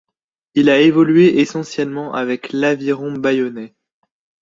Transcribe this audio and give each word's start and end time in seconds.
Il 0.55 0.71
a 0.71 0.79
évolué 0.79 1.41
essentiellement 1.41 2.15
avec 2.15 2.53
l'Aviron 2.53 3.11
bayonnais. 3.19 3.75